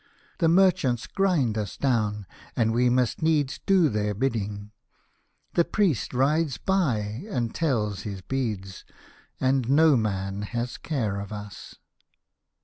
The 0.39 0.47
merchants 0.49 1.05
grind 1.05 1.59
us 1.59 1.77
down, 1.77 2.25
and 2.55 2.73
we 2.73 2.89
must 2.89 3.21
needs 3.21 3.59
do 3.67 3.87
their 3.87 4.15
bidding. 4.15 4.71
The 5.53 5.63
priest 5.63 6.11
rides 6.11 6.57
by 6.57 7.25
and 7.29 7.53
tells 7.53 8.01
his 8.01 8.21
beads, 8.21 8.83
and 9.39 9.69
no 9.69 9.95
man 9.95 10.41
has 10.41 10.79
care 10.79 11.19
of 11.19 11.31
us. 11.31 11.75